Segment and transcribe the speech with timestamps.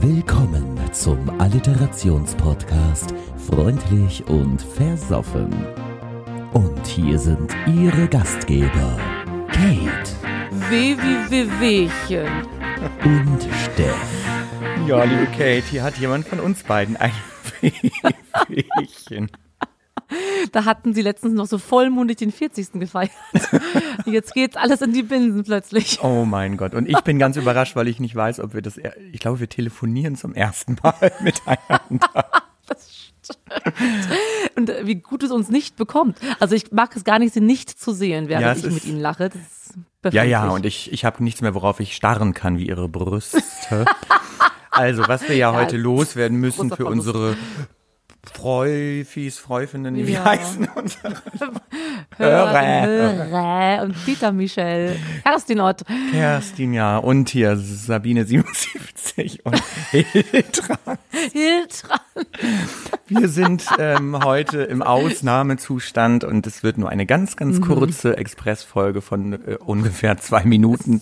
[0.00, 3.12] Willkommen zum Alliterationspodcast
[3.50, 5.52] Freundlich und Versoffen.
[6.52, 8.96] Und hier sind Ihre Gastgeber
[9.48, 10.10] Kate
[10.70, 12.28] Weh wie Wehwehchen.
[13.04, 14.24] und Steff.
[14.86, 17.12] Ja, liebe Kate, hier hat jemand von uns beiden ein
[17.60, 19.30] Wehwehchen.
[20.52, 22.72] Da hatten sie letztens noch so vollmundig den 40.
[22.74, 23.10] gefeiert.
[24.06, 26.02] Jetzt geht's alles in die Binsen plötzlich.
[26.02, 26.74] Oh mein Gott.
[26.74, 28.80] Und ich bin ganz überrascht, weil ich nicht weiß, ob wir das.
[29.12, 32.24] Ich glaube, wir telefonieren zum ersten Mal miteinander.
[34.56, 36.18] Und äh, wie gut es uns nicht bekommt.
[36.40, 39.00] Also ich mag es gar nicht, sie nicht zu sehen, während Ja, ich mit ihnen
[39.00, 39.28] lache.
[39.30, 42.68] Das ist Ja, ja, und ich, ich habe nichts mehr, worauf ich starren kann, wie
[42.68, 43.84] ihre Brüste.
[44.70, 47.36] Also, was wir ja heute loswerden müssen für unsere
[48.38, 50.24] Freufis, Freufinnen, wie Ja.
[50.24, 51.14] heißen unsere
[52.16, 55.82] Hörer, Hörer und Dieter Michel, Kerstin Ott.
[56.12, 59.60] Kerstin, ja, und hier Sabine 77 und
[59.90, 60.78] Hiltra.
[61.32, 62.00] Hiltra.
[63.08, 69.00] Wir sind ähm, heute im Ausnahmezustand und es wird nur eine ganz, ganz kurze Expressfolge
[69.00, 71.00] von äh, ungefähr zwei Minuten,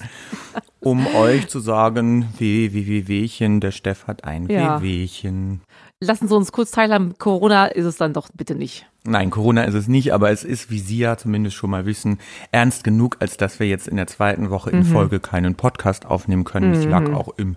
[0.81, 4.81] um euch zu sagen, weh, weh, weh, wehchen, der Steff hat ein Ja.
[4.81, 5.63] Wehwehchen.
[6.01, 7.15] Lassen Sie uns kurz teilhaben.
[7.19, 8.87] Corona ist es dann doch bitte nicht.
[9.05, 12.19] Nein, Corona ist es nicht, aber es ist, wie Sie ja zumindest schon mal wissen,
[12.53, 16.45] ernst genug, als dass wir jetzt in der zweiten Woche in Folge keinen Podcast aufnehmen
[16.45, 16.75] können.
[16.79, 17.57] Ich lag auch im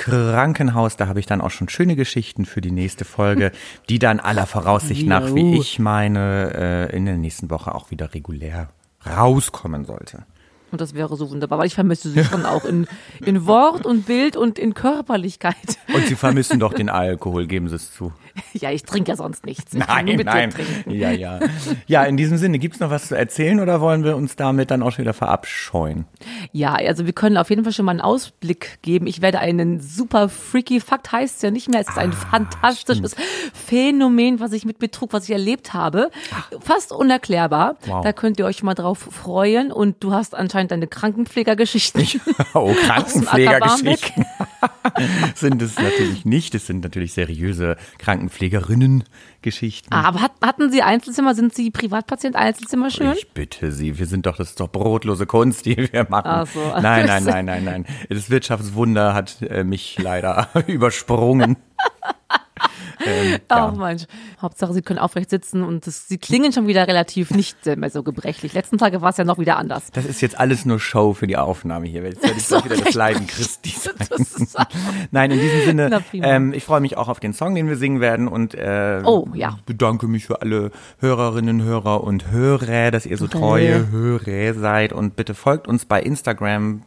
[0.00, 3.52] Krankenhaus, da habe ich dann auch schon schöne Geschichten für die nächste Folge,
[3.90, 8.14] die dann aller Voraussicht nach, wie ich meine, äh, in der nächsten Woche auch wieder
[8.14, 8.70] regulär
[9.06, 10.24] rauskommen sollte.
[10.72, 12.86] Und das wäre so wunderbar, weil ich vermisse sie schon auch in,
[13.26, 15.54] in Wort und Bild und in Körperlichkeit.
[15.92, 18.12] Und Sie vermissen doch den Alkohol, geben Sie es zu.
[18.52, 19.72] Ja, ich trinke ja sonst nichts.
[19.72, 20.50] Ich Nein, nein.
[20.50, 20.90] trinken.
[20.90, 21.40] Ja, ja.
[21.86, 24.82] Ja, in diesem Sinne, gibt's noch was zu erzählen oder wollen wir uns damit dann
[24.82, 26.06] auch schon wieder verabscheuen?
[26.52, 29.06] Ja, also wir können auf jeden Fall schon mal einen Ausblick geben.
[29.06, 31.80] Ich werde einen super freaky Fakt heißt es ja nicht mehr.
[31.80, 33.14] Es ist ein fantastisches
[33.52, 36.10] Phänomen, was ich mit Betrug, was ich erlebt habe.
[36.60, 37.76] Fast unerklärbar.
[37.86, 38.02] Wow.
[38.02, 39.72] Da könnt ihr euch mal drauf freuen.
[39.72, 42.20] Und du hast anscheinend deine Krankenpflegergeschichten.
[42.54, 44.24] Oh, Krankenpflegergeschichten
[45.34, 46.54] sind es natürlich nicht.
[46.54, 48.39] Es sind natürlich seriöse Krankenpflegerinnen-Geschichten.
[49.90, 51.34] Ah, Aber hat, hatten Sie Einzelzimmer?
[51.34, 53.12] Sind Sie Privatpatient Einzelzimmer schön?
[53.12, 56.26] Ich bitte Sie, wir sind doch, das ist doch brotlose Kunst, die wir machen.
[56.26, 56.60] Ach so.
[56.80, 57.86] Nein, nein, nein, nein, nein.
[58.08, 61.56] Das Wirtschaftswunder hat äh, mich leider übersprungen.
[63.04, 63.70] Ähm, Oh ja.
[63.72, 64.04] Mensch.
[64.40, 68.02] Hauptsache, Sie können aufrecht sitzen und das, Sie klingen schon wieder relativ nicht mehr so
[68.02, 68.52] gebrechlich.
[68.52, 69.90] Letzten Tage war es ja noch wieder anders.
[69.92, 72.02] Das ist jetzt alles nur Show für die Aufnahme hier.
[72.04, 72.94] Jetzt werde ich So, wieder das.
[72.94, 73.94] Leiden Christi sein.
[75.10, 78.00] Nein, in diesem Sinne, ähm, ich freue mich auch auf den Song, den wir singen
[78.00, 79.58] werden und äh, Oh, ja.
[79.66, 85.16] bedanke mich für alle Hörerinnen, Hörer und Hörer, dass ihr so treue Hörer seid und
[85.16, 86.82] bitte folgt uns bei Instagram,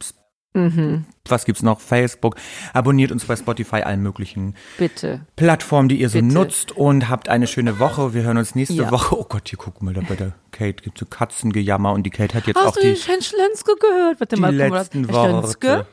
[0.56, 1.04] Mhm.
[1.28, 2.36] was gibt's noch, Facebook,
[2.72, 5.26] abonniert uns bei Spotify, allen möglichen bitte.
[5.34, 6.32] Plattformen, die ihr so Bitte.
[6.32, 8.14] nutzt und habt eine schöne Woche.
[8.14, 8.90] Wir hören uns nächste Ja.
[8.92, 9.18] Woche.
[9.18, 12.34] Oh Gott, hier guck mal, da bei der Kate gibt's so Katzengejammer und die Kate
[12.36, 14.20] hat jetzt Hast auch du die, Herrn Schlenske gehört?
[14.20, 15.86] Warte die mal, letzten Herr Schlenske?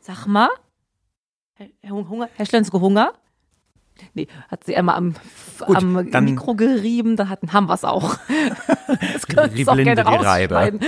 [0.00, 0.48] Sag mal.
[1.54, 2.28] Herr, Hunger?
[2.34, 3.12] Herr Schlenske Hunger?
[4.14, 5.14] Nee, hat sie einmal am,
[5.66, 8.16] Gut, am dann- Mikro gerieben, da hatten, haben wir es auch.
[9.12, 10.54] Das können Sie auch gerne die Reibe.
[10.54, 10.80] rausschneiden.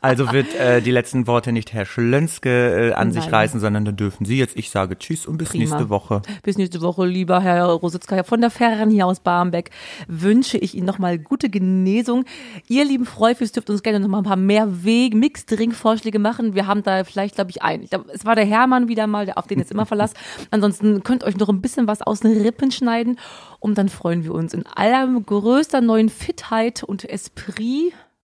[0.00, 3.34] Also wird äh, die letzten Worte nicht Herr Schlönske äh, an sich Nein.
[3.34, 4.56] reißen, sondern dann dürfen Sie jetzt.
[4.56, 5.64] Ich sage Tschüss und bis Prima.
[5.64, 6.22] nächste Woche.
[6.42, 9.70] Bis nächste Woche, lieber Herr Rositzka von der Ferren hier aus Barmbek,
[10.08, 12.24] wünsche ich Ihnen nochmal gute Genesung.
[12.66, 16.54] Ihr lieben Freufis dürft uns gerne nochmal ein paar mehr Weg Mixed-Drink-Vorschläge machen.
[16.54, 17.82] Wir haben da vielleicht, glaube ich, einen.
[17.82, 20.16] Ich glaub, es war der Hermann wieder mal, der auf den jetzt immer verlasst.
[20.50, 23.18] Ansonsten könnt ihr euch noch ein bisschen was aus den Rippen schneiden.
[23.58, 27.04] Und dann freuen wir uns in allergrößter neuen Fitheit und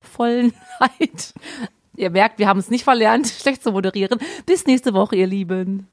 [0.06, 1.34] Espritvollenheit.
[1.97, 4.19] Ihr merkt, wir haben es nicht verlernt, schlecht zu moderieren.
[4.44, 5.89] Bis nächste Woche, ihr Lieben.